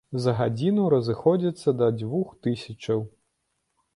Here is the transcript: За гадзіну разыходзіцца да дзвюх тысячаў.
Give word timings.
За 0.21 0.31
гадзіну 0.37 0.85
разыходзіцца 0.93 1.75
да 1.81 1.91
дзвюх 1.99 2.33
тысячаў. 2.47 2.99